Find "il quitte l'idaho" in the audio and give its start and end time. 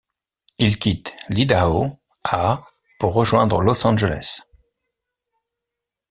0.57-1.99